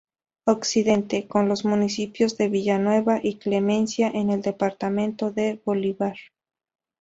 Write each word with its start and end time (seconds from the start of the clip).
Occidente: 0.47 1.27
con 1.27 1.47
los 1.47 1.63
municipios 1.63 2.35
de 2.35 2.49
Villanueva 2.49 3.19
y 3.21 3.35
Clemencia 3.37 4.07
en 4.07 4.31
el 4.31 4.41
departamento 4.41 5.29
de 5.29 5.61
Bolívar. 5.63 6.17